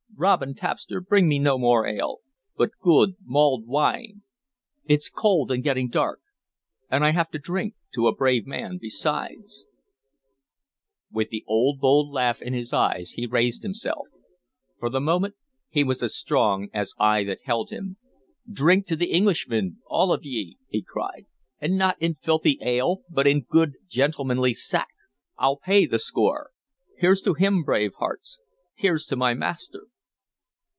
Robin 0.17 0.53
tapster, 0.53 1.01
bring 1.01 1.27
me 1.27 1.39
no 1.39 1.57
more 1.57 1.87
ale, 1.87 2.19
but 2.55 2.69
good 2.79 3.15
mulled 3.25 3.65
wine! 3.65 4.21
It's 4.85 5.09
cold 5.09 5.51
and 5.51 5.63
getting 5.63 5.89
dark, 5.89 6.19
and 6.91 7.03
I 7.03 7.09
have 7.09 7.31
to 7.31 7.39
drink 7.39 7.73
to 7.95 8.05
a 8.05 8.15
brave 8.15 8.45
man 8.45 8.77
besides" 8.79 9.65
With 11.09 11.29
the 11.29 11.43
old 11.47 11.79
bold 11.79 12.11
laugh 12.13 12.39
in 12.39 12.53
his 12.53 12.71
eyes, 12.71 13.11
he 13.13 13.25
raised 13.25 13.63
himself, 13.63 14.05
for 14.77 14.91
the 14.91 14.99
moment 15.01 15.33
as 15.75 16.15
strong 16.15 16.69
as 16.71 16.93
I 16.99 17.23
that 17.23 17.39
held 17.45 17.71
him. 17.71 17.97
"Drink 18.51 18.85
to 18.87 18.95
that 18.97 19.09
Englishman, 19.11 19.81
all 19.87 20.13
of 20.13 20.23
ye!" 20.23 20.59
he 20.67 20.83
cried, 20.83 21.25
"and 21.59 21.79
not 21.79 21.99
in 21.99 22.13
filthy 22.13 22.59
ale, 22.61 23.01
but 23.09 23.25
in 23.25 23.41
good, 23.41 23.73
gentlemanly 23.87 24.53
sack! 24.53 24.89
I'll 25.39 25.57
pay 25.57 25.87
the 25.87 25.97
score. 25.97 26.51
Here's 26.99 27.23
to 27.23 27.33
him, 27.33 27.63
brave 27.63 27.93
hearts! 27.97 28.39
Here's 28.75 29.07
to 29.07 29.15
my 29.15 29.33
master!" 29.33 29.87